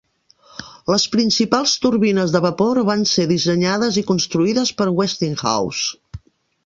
Les 0.93 1.03
principals 1.15 1.73
turbines 1.83 2.33
de 2.35 2.41
vapor 2.45 2.81
van 2.87 3.05
ser 3.11 3.27
dissenyades 3.35 4.01
i 4.03 4.05
construïdes 4.09 4.73
per 4.81 4.89
Westinghouse. 5.03 6.23